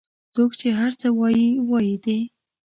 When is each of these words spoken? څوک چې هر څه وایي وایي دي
څوک 0.33 0.51
چې 0.59 0.67
هر 0.79 0.91
څه 1.01 1.07
وایي 1.19 1.47
وایي 1.69 1.95
دي 2.05 2.19